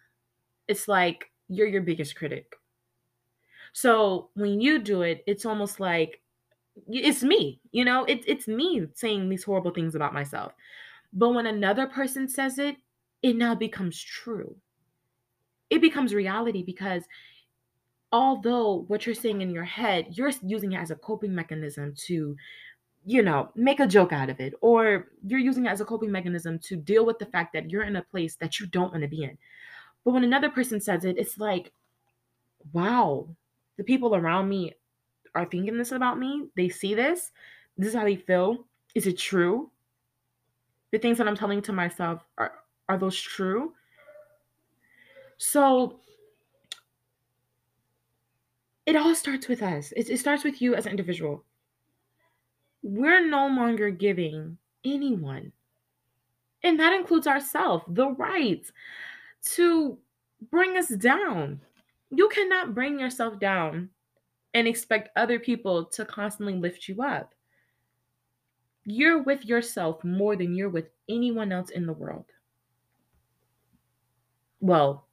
It's 0.68 0.88
like 0.88 1.30
you're 1.50 1.68
your 1.68 1.82
biggest 1.82 2.16
critic. 2.16 2.56
So 3.74 4.30
when 4.36 4.62
you 4.62 4.80
do 4.80 5.02
it, 5.02 5.24
it's 5.28 5.46
almost 5.46 5.80
like 5.80 6.22
it's 6.88 7.24
me, 7.24 7.60
you 7.72 7.86
know, 7.86 8.04
it, 8.06 8.24
it's 8.28 8.48
me 8.48 8.88
saying 8.94 9.30
these 9.30 9.44
horrible 9.44 9.72
things 9.72 9.96
about 9.96 10.14
myself. 10.14 10.54
But 11.12 11.30
when 11.30 11.46
another 11.46 11.88
person 11.88 12.28
says 12.28 12.58
it, 12.58 12.78
it 13.22 13.36
now 13.36 13.56
becomes 13.56 14.02
true. 14.02 14.56
It 15.70 15.82
becomes 15.82 16.14
reality 16.14 16.64
because 16.64 17.04
although 18.12 18.86
what 18.88 19.06
you're 19.06 19.16
saying 19.16 19.42
in 19.42 19.50
your 19.50 19.64
head, 19.64 20.08
you're 20.12 20.32
using 20.44 20.74
it 20.74 20.80
as 20.80 20.92
a 20.92 20.96
coping 20.96 21.34
mechanism 21.34 21.94
to, 22.06 22.36
you 23.06 23.22
know, 23.24 23.50
make 23.56 23.80
a 23.80 23.88
joke 23.88 24.14
out 24.14 24.30
of 24.30 24.40
it, 24.40 24.54
or 24.62 25.08
you're 25.26 25.40
using 25.40 25.66
it 25.66 25.70
as 25.70 25.82
a 25.82 25.86
coping 25.86 26.12
mechanism 26.12 26.60
to 26.60 26.76
deal 26.76 27.06
with 27.06 27.18
the 27.18 27.26
fact 27.26 27.54
that 27.54 27.72
you're 27.72 27.84
in 27.84 27.96
a 27.96 28.04
place 28.04 28.36
that 28.36 28.60
you 28.60 28.68
don't 28.68 28.92
want 28.92 29.02
to 29.02 29.08
be 29.08 29.24
in. 29.24 29.38
But 30.06 30.14
when 30.14 30.24
another 30.24 30.50
person 30.50 30.80
says 30.80 31.06
it, 31.06 31.18
it's 31.18 31.38
like, 31.40 31.72
wow, 32.72 33.28
the 33.78 33.84
people 33.84 34.16
around 34.16 34.50
me 34.50 34.74
are 35.36 35.46
thinking 35.46 35.78
this 35.78 35.92
about 35.92 36.20
me. 36.20 36.48
They 36.56 36.70
see 36.70 36.94
this. 36.94 37.32
This 37.78 37.90
is 37.90 37.96
how 37.96 38.04
they 38.04 38.16
feel. 38.16 38.66
Is 38.96 39.08
it 39.08 39.18
true? 39.18 39.72
The 40.92 41.00
things 41.00 41.18
that 41.18 41.28
I'm 41.28 41.36
telling 41.36 41.62
to 41.64 41.74
myself 41.74 42.22
are 42.38 42.54
are 42.90 42.98
those 42.98 43.20
true? 43.20 43.74
So 45.38 46.00
it 48.86 48.96
all 48.96 49.16
starts 49.16 49.48
with 49.48 49.64
us. 49.64 49.92
It, 49.94 50.10
it 50.10 50.20
starts 50.20 50.44
with 50.44 50.62
you 50.62 50.76
as 50.76 50.86
an 50.86 50.92
individual. 50.92 51.44
We're 52.84 53.26
no 53.26 53.48
longer 53.48 53.90
giving 53.90 54.58
anyone, 54.84 55.54
and 56.64 56.80
that 56.80 56.94
includes 56.94 57.28
ourselves, 57.28 57.86
the 57.88 58.10
right 58.10 58.70
to 59.54 59.98
bring 60.52 60.78
us 60.78 60.90
down. 60.90 61.62
You 62.16 62.30
cannot 62.30 62.76
bring 62.76 63.00
yourself 63.00 63.40
down 63.40 63.90
and 64.54 64.68
expect 64.68 65.10
other 65.16 65.40
people 65.40 65.86
to 65.86 66.06
constantly 66.06 66.54
lift 66.54 66.88
you 66.88 67.02
up. 67.02 67.34
You're 68.86 69.24
with 69.24 69.46
yourself 69.46 70.04
more 70.04 70.36
than 70.36 70.54
you're 70.54 70.70
with 70.70 70.90
anyone 71.10 71.52
else 71.52 71.72
in 71.72 71.88
the 71.88 71.94
world. 71.94 72.26
Well, 74.60 75.08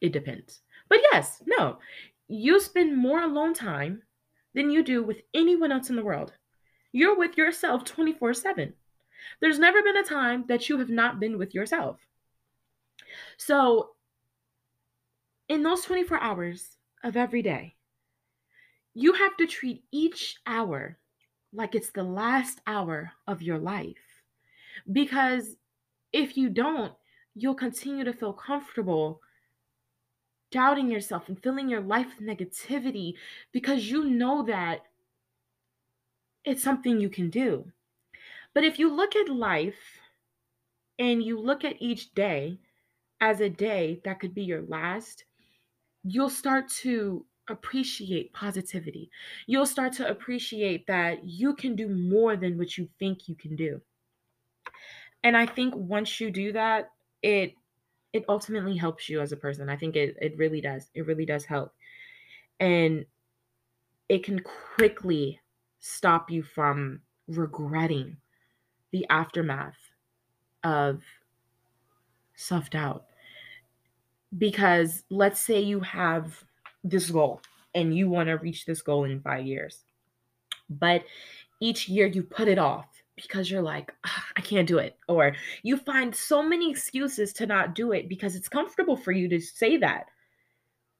it 0.00 0.12
depends. 0.12 0.60
But 0.88 0.98
yes, 1.12 1.40
no, 1.46 1.78
you 2.26 2.58
spend 2.58 2.96
more 2.96 3.22
alone 3.22 3.54
time 3.54 4.02
than 4.54 4.70
you 4.70 4.82
do 4.82 5.04
with 5.04 5.22
anyone 5.34 5.70
else 5.70 5.88
in 5.88 5.94
the 5.94 6.04
world. 6.04 6.32
You're 6.90 7.16
with 7.16 7.36
yourself 7.36 7.84
24 7.84 8.34
7. 8.34 8.72
There's 9.40 9.60
never 9.60 9.82
been 9.82 9.98
a 9.98 10.02
time 10.02 10.44
that 10.48 10.68
you 10.68 10.78
have 10.78 10.90
not 10.90 11.20
been 11.20 11.38
with 11.38 11.54
yourself. 11.54 11.98
So, 13.36 13.90
in 15.48 15.62
those 15.62 15.82
24 15.82 16.20
hours 16.20 16.76
of 17.04 17.16
every 17.16 17.42
day, 17.42 17.74
you 18.94 19.12
have 19.12 19.36
to 19.36 19.46
treat 19.46 19.84
each 19.92 20.36
hour 20.46 20.98
like 21.52 21.74
it's 21.74 21.90
the 21.90 22.02
last 22.02 22.60
hour 22.66 23.12
of 23.26 23.42
your 23.42 23.58
life. 23.58 24.22
Because 24.90 25.56
if 26.12 26.36
you 26.36 26.48
don't, 26.48 26.92
you'll 27.34 27.54
continue 27.54 28.04
to 28.04 28.12
feel 28.12 28.32
comfortable 28.32 29.20
doubting 30.50 30.90
yourself 30.90 31.28
and 31.28 31.42
filling 31.42 31.68
your 31.68 31.80
life 31.80 32.06
with 32.18 32.26
negativity 32.26 33.14
because 33.52 33.90
you 33.90 34.04
know 34.04 34.42
that 34.44 34.80
it's 36.44 36.62
something 36.62 37.00
you 37.00 37.10
can 37.10 37.28
do. 37.28 37.70
But 38.54 38.64
if 38.64 38.78
you 38.78 38.94
look 38.94 39.16
at 39.16 39.28
life 39.28 40.00
and 40.98 41.22
you 41.22 41.38
look 41.38 41.64
at 41.64 41.82
each 41.82 42.14
day 42.14 42.58
as 43.20 43.40
a 43.40 43.50
day 43.50 44.00
that 44.04 44.20
could 44.20 44.34
be 44.34 44.44
your 44.44 44.62
last, 44.62 45.24
you'll 46.06 46.30
start 46.30 46.68
to 46.68 47.26
appreciate 47.48 48.32
positivity. 48.32 49.10
You'll 49.46 49.66
start 49.66 49.92
to 49.94 50.08
appreciate 50.08 50.86
that 50.86 51.24
you 51.24 51.54
can 51.54 51.76
do 51.76 51.88
more 51.88 52.36
than 52.36 52.58
what 52.58 52.76
you 52.78 52.88
think 52.98 53.28
you 53.28 53.34
can 53.34 53.56
do. 53.56 53.80
And 55.22 55.36
I 55.36 55.46
think 55.46 55.74
once 55.74 56.20
you 56.20 56.30
do 56.30 56.52
that, 56.52 56.92
it 57.22 57.54
it 58.12 58.24
ultimately 58.28 58.76
helps 58.76 59.08
you 59.08 59.20
as 59.20 59.32
a 59.32 59.36
person. 59.36 59.68
I 59.68 59.76
think 59.76 59.96
it 59.96 60.16
it 60.20 60.36
really 60.38 60.60
does. 60.60 60.90
It 60.94 61.06
really 61.06 61.26
does 61.26 61.44
help. 61.44 61.74
And 62.60 63.06
it 64.08 64.24
can 64.24 64.40
quickly 64.40 65.40
stop 65.80 66.30
you 66.30 66.42
from 66.42 67.02
regretting 67.26 68.16
the 68.92 69.06
aftermath 69.10 69.90
of 70.62 71.02
self-doubt. 72.34 73.04
Because 74.38 75.02
let's 75.10 75.40
say 75.40 75.60
you 75.60 75.80
have 75.80 76.44
this 76.84 77.10
goal 77.10 77.40
and 77.74 77.96
you 77.96 78.08
want 78.08 78.28
to 78.28 78.34
reach 78.34 78.64
this 78.64 78.82
goal 78.82 79.04
in 79.04 79.20
five 79.20 79.46
years. 79.46 79.84
But 80.68 81.04
each 81.60 81.88
year 81.88 82.06
you 82.06 82.22
put 82.22 82.48
it 82.48 82.58
off 82.58 82.86
because 83.16 83.50
you're 83.50 83.62
like, 83.62 83.92
I 84.36 84.40
can't 84.40 84.68
do 84.68 84.78
it. 84.78 84.96
Or 85.08 85.34
you 85.62 85.76
find 85.76 86.14
so 86.14 86.42
many 86.42 86.70
excuses 86.70 87.32
to 87.34 87.46
not 87.46 87.74
do 87.74 87.92
it 87.92 88.08
because 88.08 88.34
it's 88.34 88.48
comfortable 88.48 88.96
for 88.96 89.12
you 89.12 89.28
to 89.28 89.40
say 89.40 89.76
that 89.78 90.06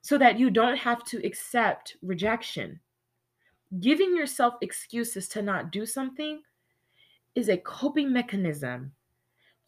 so 0.02 0.16
that 0.18 0.38
you 0.38 0.50
don't 0.50 0.76
have 0.78 1.04
to 1.04 1.24
accept 1.26 1.96
rejection. 2.02 2.80
Giving 3.80 4.16
yourself 4.16 4.54
excuses 4.60 5.28
to 5.28 5.42
not 5.42 5.72
do 5.72 5.84
something 5.84 6.42
is 7.34 7.48
a 7.48 7.56
coping 7.58 8.12
mechanism 8.12 8.92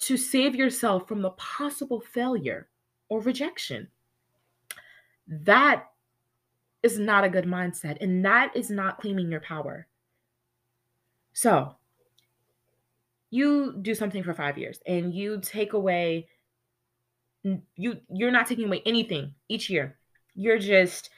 to 0.00 0.16
save 0.16 0.54
yourself 0.54 1.08
from 1.08 1.22
the 1.22 1.30
possible 1.30 2.00
failure 2.00 2.68
or 3.08 3.20
rejection. 3.20 3.88
That 5.26 5.86
is 6.82 6.98
not 6.98 7.24
a 7.24 7.28
good 7.28 7.44
mindset. 7.44 7.98
And 8.00 8.24
that 8.24 8.56
is 8.56 8.70
not 8.70 9.00
claiming 9.00 9.30
your 9.30 9.40
power. 9.40 9.86
So, 11.32 11.74
you 13.30 13.76
do 13.82 13.94
something 13.94 14.22
for 14.22 14.32
5 14.32 14.56
years 14.58 14.80
and 14.86 15.14
you 15.14 15.40
take 15.42 15.74
away 15.74 16.28
you 17.76 18.00
you're 18.08 18.30
not 18.30 18.46
taking 18.46 18.66
away 18.66 18.82
anything 18.84 19.34
each 19.48 19.70
year. 19.70 19.96
You're 20.34 20.58
just 20.58 21.10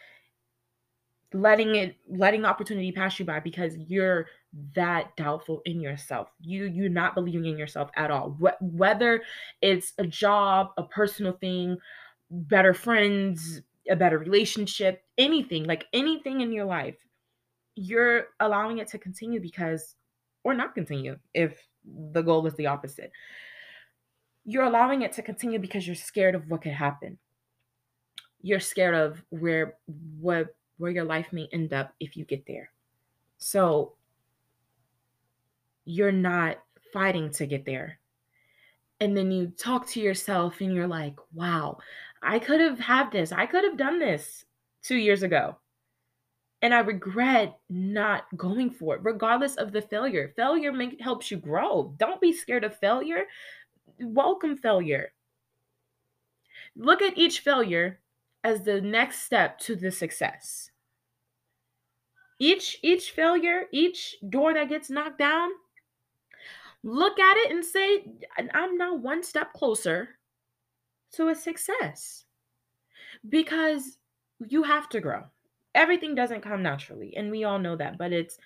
letting 1.33 1.77
it 1.77 1.97
letting 2.09 2.43
the 2.43 2.49
opportunity 2.49 2.91
pass 2.91 3.19
you 3.19 3.25
by 3.25 3.39
because 3.39 3.77
you're 3.77 4.27
that 4.75 5.15
doubtful 5.17 5.63
in 5.65 5.81
yourself 5.81 6.29
you 6.41 6.65
you're 6.65 6.89
not 6.89 7.15
believing 7.15 7.45
in 7.45 7.57
yourself 7.57 7.89
at 7.95 8.11
all 8.11 8.37
Wh- 8.43 8.61
whether 8.61 9.23
it's 9.63 9.93
a 9.99 10.07
job 10.07 10.71
a 10.77 10.83
personal 10.83 11.33
thing 11.35 11.79
better 12.31 12.75
friends 12.75 13.63
a 13.91 13.97
better 13.97 14.19
relationship, 14.19 15.03
anything, 15.19 15.65
like 15.65 15.87
anything 15.93 16.41
in 16.41 16.53
your 16.53 16.65
life, 16.65 16.97
you're 17.75 18.29
allowing 18.39 18.79
it 18.79 18.89
to 18.89 18.99
continue 18.99 19.41
because, 19.41 19.97
or 20.45 20.55
not 20.55 20.75
continue 20.75 21.17
if 21.35 21.67
the 22.13 22.23
goal 22.23 22.47
is 22.47 22.55
the 22.55 22.67
opposite. 22.67 23.11
You're 24.45 24.65
allowing 24.65 25.03
it 25.03 25.13
to 25.15 25.23
continue 25.23 25.59
because 25.59 25.87
you're 25.87 25.97
scared 25.97 26.35
of 26.35 26.49
what 26.49 26.63
could 26.63 26.73
happen. 26.73 27.19
You're 28.41 28.61
scared 28.61 28.95
of 28.95 29.23
where 29.31 29.75
what 30.19 30.55
where 30.81 30.91
your 30.91 31.05
life 31.05 31.33
may 31.33 31.49
end 31.53 31.73
up 31.73 31.95
if 32.01 32.17
you 32.17 32.25
get 32.25 32.47
there. 32.47 32.71
So 33.39 33.93
you're 35.85 36.11
not 36.13 36.59
fighting 36.93 37.31
to 37.33 37.47
get 37.47 37.65
there. 37.65 37.99
And 39.01 39.17
then 39.17 39.31
you 39.31 39.49
talk 39.49 39.87
to 39.89 40.01
yourself 40.01 40.61
and 40.61 40.75
you're 40.75 40.87
like, 40.87 41.17
wow, 41.33 41.79
I 42.23 42.39
could 42.39 42.61
have 42.61 42.79
had 42.79 43.11
this. 43.11 43.33
I 43.33 43.47
could 43.47 43.65
have 43.65 43.77
done 43.77 43.99
this 43.99 44.45
two 44.83 44.97
years 44.97 45.23
ago. 45.23 45.57
And 46.63 46.75
I 46.75 46.81
regret 46.81 47.59
not 47.71 48.25
going 48.37 48.71
for 48.71 48.95
it, 48.95 49.01
regardless 49.03 49.57
of 49.57 49.73
the 49.73 49.81
failure. 49.81 50.33
Failure 50.37 50.73
make, 50.73 51.01
helps 51.01 51.31
you 51.31 51.39
grow. 51.39 51.95
Don't 51.99 52.21
be 52.21 52.33
scared 52.33 52.65
of 52.65 52.77
failure. 52.77 53.25
Welcome 53.99 54.59
failure. 54.59 55.13
Look 56.77 57.01
at 57.01 57.17
each 57.17 57.41
failure 57.41 57.99
as 58.45 58.63
the 58.63 58.81
next 58.81 59.23
step 59.23 59.59
to 59.61 59.77
the 59.77 59.91
success. 59.91 60.71
Each 62.39 62.79
each 62.83 63.11
failure, 63.11 63.67
each 63.71 64.17
door 64.29 64.55
that 64.55 64.69
gets 64.69 64.89
knocked 64.89 65.19
down, 65.19 65.51
look 66.83 67.19
at 67.19 67.37
it 67.37 67.51
and 67.51 67.65
say, 67.65 68.05
I'm 68.55 68.79
now 68.79 68.95
one 68.95 69.23
step 69.23 69.53
closer 69.53 70.17
to 71.13 71.29
a 71.29 71.35
success 71.35 72.25
because 73.29 73.99
you 74.47 74.63
have 74.63 74.89
to 74.89 75.01
grow 75.01 75.25
everything 75.75 76.15
doesn't 76.15 76.41
come 76.41 76.63
naturally 76.63 77.17
and 77.17 77.31
we 77.31 77.45
all 77.45 77.59
know 77.59 77.77
that 77.77 77.99
but 77.99 78.13
it's 78.13 78.39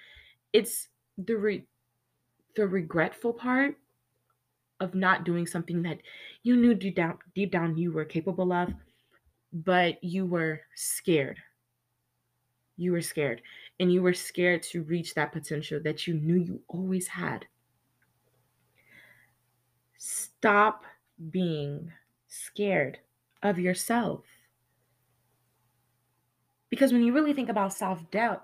it's 0.53 0.89
the 1.19 1.37
re- 1.37 1.67
the 2.57 2.67
regretful 2.67 3.33
part 3.33 3.77
of 4.81 4.95
not 4.95 5.25
doing 5.25 5.47
something 5.47 5.83
that 5.83 5.99
you 6.43 6.57
knew 6.57 6.75
deep 6.75 6.97
down 6.97 7.19
deep 7.35 7.51
down 7.51 7.77
you 7.77 7.93
were 7.93 8.05
capable 8.05 8.53
of 8.53 8.73
but 9.55 10.03
you 10.03 10.27
were 10.27 10.61
scared 10.75 11.39
you 12.77 12.93
were 12.93 13.03
scared. 13.03 13.43
And 13.81 13.93
you 13.93 14.03
were 14.03 14.15
scared 14.15 14.63
to 14.65 14.83
reach 14.83 15.15
that 15.15 15.33
potential 15.33 15.81
that 15.85 16.07
you 16.07 16.15
knew 16.15 16.37
you 16.37 16.61
always 16.69 17.07
had. 17.07 17.47
Stop 19.97 20.85
being 21.31 21.91
scared 22.29 22.99
of 23.43 23.59
yourself. 23.59 24.25
Because 26.71 26.93
when 26.93 27.03
you 27.03 27.13
really 27.13 27.33
think 27.33 27.49
about 27.49 27.73
self 27.73 28.11
doubt, 28.11 28.43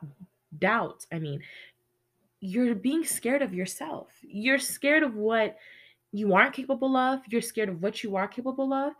doubt, 0.58 1.04
I 1.12 1.18
mean, 1.18 1.42
you're 2.40 2.74
being 2.74 3.04
scared 3.04 3.42
of 3.42 3.52
yourself. 3.52 4.08
You're 4.22 4.58
scared 4.58 5.02
of 5.02 5.14
what 5.14 5.58
you 6.12 6.34
aren't 6.34 6.54
capable 6.54 6.96
of. 6.96 7.20
You're 7.28 7.42
scared 7.42 7.68
of 7.68 7.82
what 7.82 8.02
you 8.02 8.16
are 8.16 8.28
capable 8.28 8.72
of. 8.72 8.94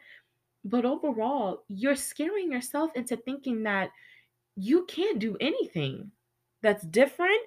But 0.64 0.85
overall, 0.85 1.62
you're 1.69 1.97
scaring 1.97 2.52
yourself 2.52 2.90
into 2.95 3.17
thinking 3.17 3.62
that 3.62 3.90
you 4.57 4.85
can't 4.87 5.19
do 5.19 5.37
anything 5.40 6.11
that's 6.62 6.85
different 6.85 7.40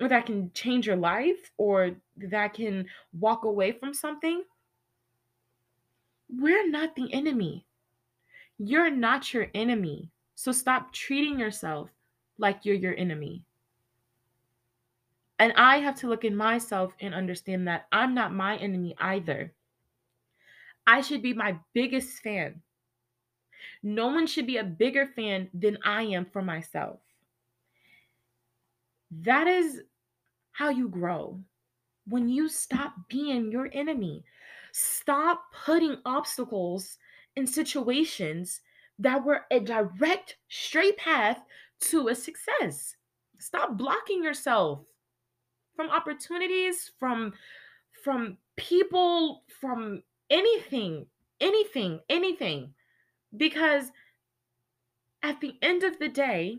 or 0.00 0.08
that 0.08 0.26
can 0.26 0.50
change 0.54 0.86
your 0.86 0.96
life 0.96 1.50
or 1.58 1.92
that 2.16 2.54
can 2.54 2.86
walk 3.18 3.44
away 3.44 3.72
from 3.72 3.92
something. 3.92 4.42
We're 6.30 6.68
not 6.68 6.96
the 6.96 7.12
enemy. 7.12 7.66
You're 8.58 8.90
not 8.90 9.32
your 9.34 9.48
enemy. 9.54 10.10
So 10.34 10.52
stop 10.52 10.92
treating 10.92 11.38
yourself 11.38 11.90
like 12.38 12.64
you're 12.64 12.74
your 12.74 12.96
enemy. 12.96 13.42
And 15.38 15.52
I 15.56 15.78
have 15.78 15.96
to 15.96 16.08
look 16.08 16.24
in 16.24 16.34
myself 16.36 16.92
and 17.00 17.14
understand 17.14 17.68
that 17.68 17.86
I'm 17.92 18.14
not 18.14 18.32
my 18.32 18.56
enemy 18.56 18.94
either. 18.98 19.52
I 20.86 21.00
should 21.00 21.22
be 21.22 21.32
my 21.32 21.58
biggest 21.72 22.20
fan. 22.20 22.62
No 23.82 24.06
one 24.06 24.26
should 24.26 24.46
be 24.46 24.58
a 24.58 24.64
bigger 24.64 25.06
fan 25.06 25.48
than 25.52 25.78
I 25.84 26.02
am 26.02 26.26
for 26.26 26.42
myself. 26.42 27.00
That 29.10 29.46
is 29.46 29.82
how 30.52 30.70
you 30.70 30.88
grow. 30.88 31.40
When 32.06 32.28
you 32.28 32.48
stop 32.48 32.94
being 33.08 33.50
your 33.50 33.70
enemy, 33.72 34.24
stop 34.72 35.44
putting 35.64 35.98
obstacles 36.04 36.98
in 37.36 37.46
situations 37.46 38.60
that 38.98 39.24
were 39.24 39.42
a 39.50 39.60
direct, 39.60 40.36
straight 40.48 40.96
path 40.96 41.38
to 41.80 42.08
a 42.08 42.14
success. 42.14 42.96
Stop 43.38 43.76
blocking 43.76 44.22
yourself 44.22 44.80
from 45.74 45.90
opportunities, 45.90 46.92
from 46.98 47.32
from 48.02 48.36
people, 48.56 49.44
from 49.60 50.02
anything, 50.30 51.06
anything, 51.40 52.00
anything. 52.08 52.74
Because 53.36 53.90
at 55.22 55.40
the 55.40 55.54
end 55.62 55.82
of 55.82 55.98
the 55.98 56.08
day, 56.08 56.58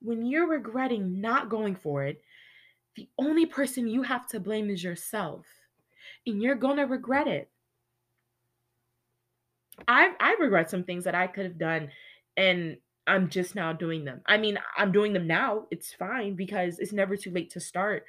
when 0.00 0.26
you're 0.26 0.48
regretting 0.48 1.20
not 1.20 1.48
going 1.48 1.74
for 1.74 2.04
it, 2.04 2.22
the 2.96 3.08
only 3.18 3.46
person 3.46 3.88
you 3.88 4.02
have 4.02 4.26
to 4.28 4.40
blame 4.40 4.70
is 4.70 4.84
yourself. 4.84 5.46
And 6.26 6.42
you're 6.42 6.54
going 6.54 6.76
to 6.76 6.84
regret 6.84 7.26
it. 7.26 7.50
I 9.88 10.12
I 10.20 10.36
regret 10.38 10.70
some 10.70 10.84
things 10.84 11.04
that 11.04 11.16
I 11.16 11.26
could 11.26 11.44
have 11.44 11.58
done 11.58 11.90
and 12.36 12.76
I'm 13.06 13.28
just 13.28 13.54
now 13.54 13.72
doing 13.72 14.04
them. 14.04 14.22
I 14.26 14.38
mean, 14.38 14.58
I'm 14.76 14.92
doing 14.92 15.12
them 15.12 15.26
now. 15.26 15.66
It's 15.70 15.92
fine 15.92 16.36
because 16.36 16.78
it's 16.78 16.92
never 16.92 17.16
too 17.16 17.30
late 17.30 17.50
to 17.50 17.60
start. 17.60 18.04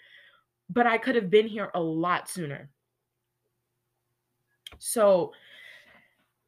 But 0.69 0.87
I 0.87 0.97
could 0.97 1.15
have 1.15 1.29
been 1.29 1.47
here 1.47 1.69
a 1.73 1.81
lot 1.81 2.29
sooner. 2.29 2.69
So 4.79 5.33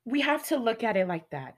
we 0.05 0.21
have 0.21 0.45
to 0.47 0.57
look 0.57 0.83
at 0.83 0.97
it 0.97 1.07
like 1.07 1.29
that. 1.31 1.55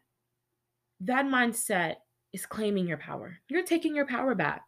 That 1.01 1.25
mindset 1.25 1.95
is 2.33 2.45
claiming 2.45 2.87
your 2.87 2.97
power. 2.97 3.39
You're 3.47 3.63
taking 3.63 3.95
your 3.95 4.07
power 4.07 4.35
back. 4.35 4.63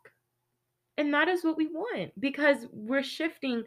And 0.98 1.14
that 1.14 1.28
is 1.28 1.44
what 1.44 1.58
we 1.58 1.68
want 1.68 2.12
because 2.20 2.68
we're 2.72 3.04
shifting 3.04 3.64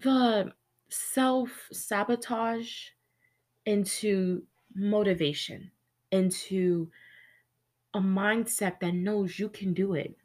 the 0.00 0.52
self 0.88 1.68
sabotage 1.72 2.72
into 3.66 4.42
motivation, 4.74 5.70
into 6.10 6.90
a 7.94 8.00
mindset 8.00 8.80
that 8.80 8.94
knows 8.94 9.38
you 9.38 9.48
can 9.48 9.74
do 9.74 9.94
it. 9.94 10.16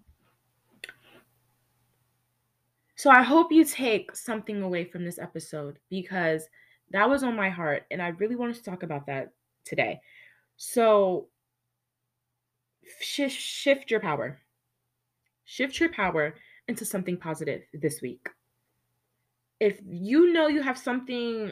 So 2.95 3.09
I 3.09 3.23
hope 3.23 3.51
you 3.51 3.65
take 3.65 4.15
something 4.15 4.61
away 4.61 4.85
from 4.85 5.03
this 5.03 5.19
episode 5.19 5.79
because 5.89 6.47
that 6.91 7.09
was 7.09 7.23
on 7.23 7.35
my 7.35 7.49
heart 7.49 7.83
and 7.91 8.01
I 8.01 8.09
really 8.09 8.35
wanted 8.35 8.55
to 8.55 8.63
talk 8.63 8.83
about 8.83 9.05
that 9.07 9.31
today. 9.65 9.99
So 10.57 11.27
shift 13.01 13.35
shift 13.35 13.91
your 13.91 13.99
power. 13.99 14.39
Shift 15.43 15.79
your 15.79 15.89
power 15.89 16.35
into 16.67 16.85
something 16.85 17.17
positive 17.17 17.63
this 17.73 18.01
week. 18.01 18.27
If 19.59 19.79
you 19.85 20.33
know 20.33 20.47
you 20.47 20.61
have 20.61 20.77
something 20.77 21.51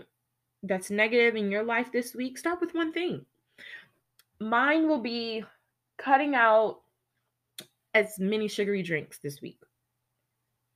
that's 0.64 0.90
negative 0.90 1.36
in 1.36 1.52
your 1.52 1.64
life 1.64 1.92
this 1.92 2.16
week, 2.16 2.38
start 2.38 2.62
with 2.62 2.74
one 2.74 2.94
thing. 2.94 3.26
Mine 4.40 4.88
will 4.88 5.02
be 5.02 5.44
cutting 5.98 6.36
out 6.36 6.82
as 7.94 8.18
many 8.18 8.48
sugary 8.48 8.82
drinks 8.82 9.20
this 9.20 9.42
week. 9.42 9.60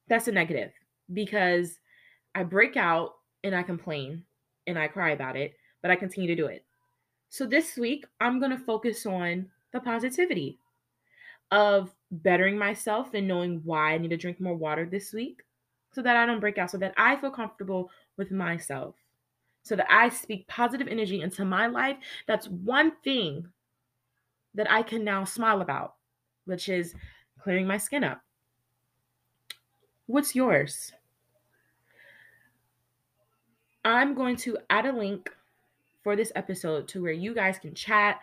That's 0.07 0.27
a 0.27 0.31
negative 0.31 0.71
because 1.13 1.79
I 2.35 2.43
break 2.43 2.77
out 2.77 3.15
and 3.43 3.55
I 3.55 3.63
complain 3.63 4.23
and 4.65 4.77
I 4.77 4.87
cry 4.87 5.11
about 5.11 5.35
it, 5.35 5.53
but 5.81 5.91
I 5.91 5.95
continue 5.95 6.27
to 6.27 6.35
do 6.35 6.47
it. 6.47 6.65
So 7.29 7.45
this 7.45 7.77
week, 7.77 8.05
I'm 8.21 8.39
going 8.39 8.51
to 8.51 8.57
focus 8.57 9.05
on 9.05 9.47
the 9.73 9.79
positivity 9.79 10.59
of 11.51 11.93
bettering 12.11 12.57
myself 12.57 13.13
and 13.13 13.27
knowing 13.27 13.61
why 13.63 13.93
I 13.93 13.97
need 13.97 14.09
to 14.09 14.17
drink 14.17 14.39
more 14.39 14.55
water 14.55 14.85
this 14.85 15.13
week 15.13 15.41
so 15.93 16.01
that 16.01 16.15
I 16.15 16.25
don't 16.25 16.39
break 16.39 16.57
out, 16.57 16.71
so 16.71 16.77
that 16.77 16.93
I 16.97 17.15
feel 17.15 17.31
comfortable 17.31 17.89
with 18.17 18.31
myself 18.31 18.95
so 19.67 19.75
that 19.75 19.87
I 19.89 20.09
speak 20.09 20.47
positive 20.47 20.87
energy 20.87 21.21
into 21.21 21.43
my 21.43 21.67
life, 21.67 21.97
that's 22.25 22.47
one 22.47 22.93
thing 23.03 23.47
that 24.55 24.71
I 24.71 24.81
can 24.81 25.03
now 25.03 25.25
smile 25.25 25.61
about, 25.61 25.95
which 26.45 26.69
is 26.69 26.95
clearing 27.39 27.67
my 27.67 27.77
skin 27.77 28.03
up. 28.03 28.21
What's 30.07 30.33
yours? 30.33 30.93
I'm 33.83 34.13
going 34.15 34.37
to 34.37 34.57
add 34.69 34.85
a 34.85 34.91
link 34.93 35.29
for 36.01 36.15
this 36.15 36.31
episode 36.33 36.87
to 36.89 37.01
where 37.01 37.11
you 37.11 37.35
guys 37.35 37.59
can 37.59 37.73
chat 37.73 38.21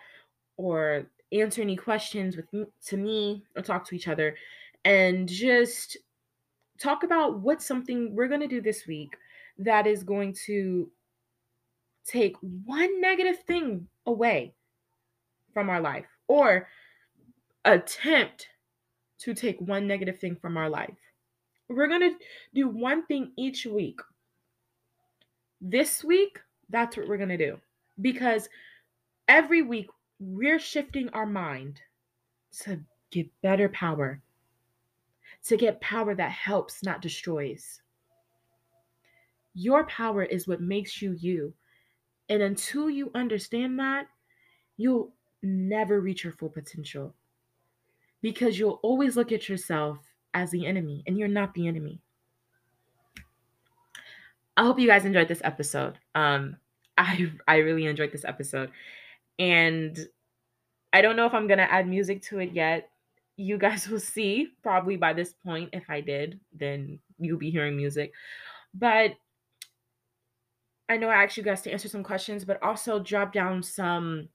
or 0.56 1.06
answer 1.30 1.60
any 1.60 1.76
questions 1.76 2.36
with 2.36 2.46
to 2.86 2.96
me 2.96 3.44
or 3.54 3.62
talk 3.62 3.86
to 3.88 3.94
each 3.94 4.08
other 4.08 4.34
and 4.86 5.28
just 5.28 5.98
talk 6.78 7.02
about 7.02 7.40
what's 7.40 7.66
something 7.66 8.14
we're 8.14 8.28
going 8.28 8.40
to 8.40 8.48
do 8.48 8.62
this 8.62 8.86
week 8.86 9.16
that 9.58 9.86
is 9.86 10.02
going 10.02 10.34
to 10.46 10.90
take 12.06 12.36
one 12.64 13.00
negative 13.00 13.40
thing 13.40 13.86
away 14.06 14.54
from 15.52 15.68
our 15.68 15.82
life 15.82 16.06
or 16.28 16.66
attempt 17.66 18.48
to 19.18 19.34
take 19.34 19.60
one 19.60 19.86
negative 19.86 20.18
thing 20.18 20.36
from 20.36 20.56
our 20.56 20.70
life. 20.70 20.96
We're 21.68 21.88
going 21.88 22.00
to 22.00 22.16
do 22.54 22.68
one 22.68 23.06
thing 23.06 23.32
each 23.36 23.66
week. 23.66 24.00
This 25.60 26.04
week, 26.04 26.38
that's 26.70 26.96
what 26.96 27.08
we're 27.08 27.16
going 27.16 27.28
to 27.30 27.36
do 27.38 27.58
because 28.00 28.48
every 29.28 29.62
week 29.62 29.88
we're 30.18 30.58
shifting 30.58 31.08
our 31.10 31.26
mind 31.26 31.80
to 32.60 32.80
get 33.10 33.28
better 33.42 33.68
power, 33.68 34.20
to 35.46 35.56
get 35.56 35.80
power 35.80 36.14
that 36.14 36.30
helps, 36.30 36.82
not 36.82 37.02
destroys. 37.02 37.80
Your 39.54 39.86
power 39.86 40.24
is 40.24 40.48
what 40.48 40.60
makes 40.60 41.00
you 41.00 41.12
you. 41.12 41.54
And 42.28 42.42
until 42.42 42.90
you 42.90 43.10
understand 43.14 43.78
that, 43.78 44.06
you'll 44.76 45.12
never 45.42 46.00
reach 46.00 46.24
your 46.24 46.32
full 46.32 46.48
potential 46.48 47.14
because 48.22 48.58
you'll 48.58 48.80
always 48.82 49.16
look 49.16 49.30
at 49.30 49.48
yourself 49.48 49.98
as 50.34 50.50
the 50.50 50.66
enemy, 50.66 51.02
and 51.06 51.16
you're 51.16 51.28
not 51.28 51.54
the 51.54 51.66
enemy. 51.68 52.00
I 54.56 54.64
hope 54.64 54.78
you 54.78 54.86
guys 54.86 55.04
enjoyed 55.04 55.28
this 55.28 55.40
episode. 55.44 55.98
Um, 56.14 56.56
I 56.98 57.32
I 57.48 57.56
really 57.58 57.86
enjoyed 57.86 58.12
this 58.12 58.24
episode, 58.24 58.70
and 59.38 59.98
I 60.92 61.00
don't 61.00 61.16
know 61.16 61.26
if 61.26 61.34
I'm 61.34 61.46
gonna 61.46 61.62
add 61.62 61.88
music 61.88 62.22
to 62.24 62.38
it 62.40 62.52
yet. 62.52 62.90
You 63.36 63.58
guys 63.58 63.88
will 63.88 64.00
see 64.00 64.48
probably 64.62 64.96
by 64.96 65.12
this 65.12 65.32
point. 65.32 65.70
If 65.72 65.88
I 65.88 66.00
did, 66.00 66.40
then 66.52 66.98
you'll 67.18 67.38
be 67.38 67.50
hearing 67.50 67.76
music. 67.76 68.12
But 68.74 69.12
I 70.88 70.96
know 70.96 71.08
I 71.08 71.24
asked 71.24 71.36
you 71.36 71.42
guys 71.42 71.62
to 71.62 71.72
answer 71.72 71.88
some 71.88 72.04
questions, 72.04 72.44
but 72.44 72.62
also 72.62 72.98
drop 72.98 73.32
down 73.32 73.62
some 73.62 74.28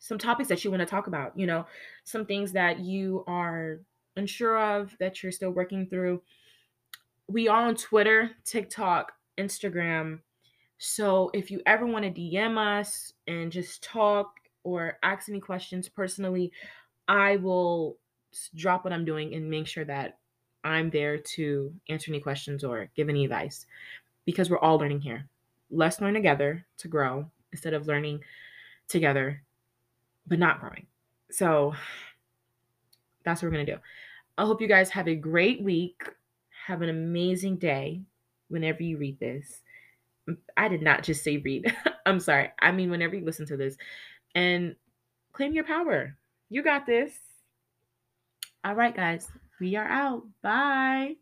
some 0.00 0.18
topics 0.18 0.48
that 0.48 0.64
you 0.64 0.70
want 0.70 0.80
to 0.80 0.86
talk 0.86 1.08
about, 1.08 1.36
you 1.36 1.46
know, 1.46 1.66
some 2.04 2.24
things 2.24 2.52
that 2.52 2.80
you 2.80 3.24
are 3.26 3.80
unsure 4.18 4.58
of 4.58 4.94
that 5.00 5.22
you're 5.22 5.32
still 5.32 5.50
working 5.50 5.86
through. 5.86 6.22
We 7.28 7.48
are 7.48 7.66
on 7.66 7.76
Twitter, 7.76 8.30
TikTok, 8.44 9.12
Instagram. 9.38 10.20
So 10.78 11.30
if 11.34 11.50
you 11.50 11.60
ever 11.66 11.86
want 11.86 12.04
to 12.04 12.10
DM 12.10 12.58
us 12.58 13.12
and 13.26 13.50
just 13.50 13.82
talk 13.82 14.32
or 14.64 14.98
ask 15.02 15.28
any 15.28 15.40
questions 15.40 15.88
personally, 15.88 16.52
I 17.06 17.36
will 17.36 17.98
drop 18.54 18.84
what 18.84 18.92
I'm 18.92 19.04
doing 19.04 19.34
and 19.34 19.48
make 19.48 19.66
sure 19.66 19.84
that 19.84 20.18
I'm 20.64 20.90
there 20.90 21.18
to 21.18 21.72
answer 21.88 22.10
any 22.10 22.20
questions 22.20 22.64
or 22.64 22.90
give 22.94 23.08
any 23.08 23.24
advice 23.24 23.66
because 24.24 24.50
we're 24.50 24.58
all 24.58 24.76
learning 24.76 25.00
here. 25.00 25.26
Let's 25.70 26.00
learn 26.00 26.14
together 26.14 26.66
to 26.78 26.88
grow 26.88 27.30
instead 27.52 27.74
of 27.74 27.86
learning 27.86 28.20
together 28.88 29.42
but 30.26 30.38
not 30.38 30.60
growing. 30.60 30.86
So 31.30 31.74
that's 33.24 33.42
what 33.42 33.48
we're 33.48 33.56
going 33.56 33.66
to 33.66 33.72
do. 33.74 33.78
I 34.38 34.46
hope 34.46 34.60
you 34.60 34.68
guys 34.68 34.88
have 34.90 35.08
a 35.08 35.16
great 35.16 35.60
week. 35.62 36.00
Have 36.66 36.80
an 36.82 36.88
amazing 36.88 37.56
day 37.56 38.02
whenever 38.48 38.84
you 38.84 38.96
read 38.96 39.18
this. 39.18 39.62
I 40.56 40.68
did 40.68 40.80
not 40.80 41.02
just 41.02 41.24
say 41.24 41.38
read. 41.38 41.74
I'm 42.06 42.20
sorry. 42.20 42.52
I 42.60 42.70
mean, 42.70 42.88
whenever 42.88 43.16
you 43.16 43.24
listen 43.24 43.46
to 43.46 43.56
this 43.56 43.76
and 44.36 44.76
claim 45.32 45.52
your 45.52 45.64
power. 45.64 46.16
You 46.50 46.62
got 46.62 46.86
this. 46.86 47.12
All 48.64 48.74
right, 48.74 48.94
guys. 48.94 49.28
We 49.60 49.74
are 49.74 49.88
out. 49.88 50.22
Bye. 50.40 51.16